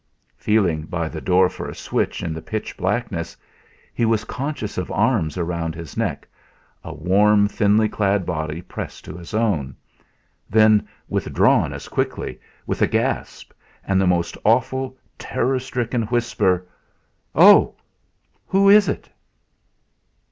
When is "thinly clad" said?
7.47-8.25